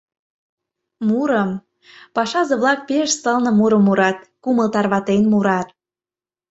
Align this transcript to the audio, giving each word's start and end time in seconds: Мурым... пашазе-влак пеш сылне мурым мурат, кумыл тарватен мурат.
Мурым... 1.07 1.51
пашазе-влак 2.15 2.79
пеш 2.89 3.09
сылне 3.21 3.51
мурым 3.59 3.83
мурат, 3.87 4.19
кумыл 4.43 4.67
тарватен 4.73 5.23
мурат. 5.31 5.67